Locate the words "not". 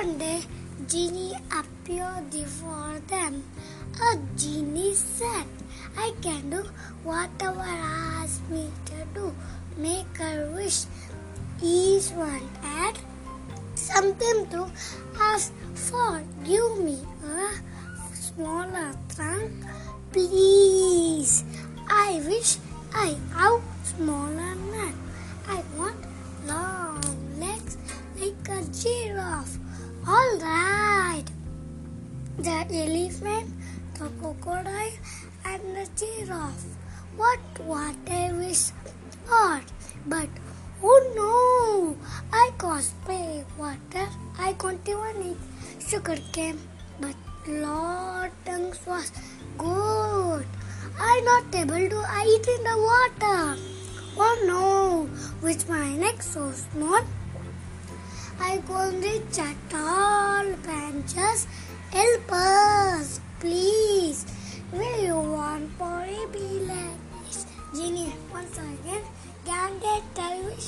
51.24-51.54